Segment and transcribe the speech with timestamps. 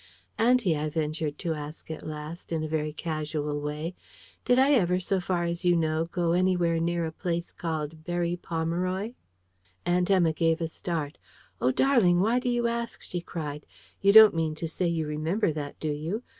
[0.39, 3.93] "Auntie," I ventured to ask at last, in a very casual way,
[4.45, 8.35] "did I ever, so far as you know, go anywhere near a place called Berry
[8.35, 9.13] Pomeroy?"
[9.85, 11.19] Aunt Emma gave a start.
[11.61, 13.67] "Oh, darling, why do you ask?" she cried.
[14.01, 16.23] "You don't mean to say you remember that, do you?